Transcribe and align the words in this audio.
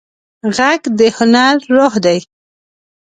غږ 0.55 0.81
د 0.97 0.99
هنر 1.15 1.55
روح 1.75 1.93
دی 2.05 2.19